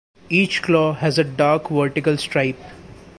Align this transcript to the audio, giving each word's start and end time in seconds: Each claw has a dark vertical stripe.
Each 0.31 0.63
claw 0.63 0.93
has 0.93 1.19
a 1.19 1.23
dark 1.23 1.69
vertical 1.69 2.17
stripe. 2.17 2.57